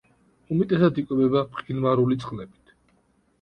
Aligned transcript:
უმეტესად 0.53 0.97
იკვებება 1.01 1.43
მყინვარული 1.59 2.19
წყლებით. 2.25 2.75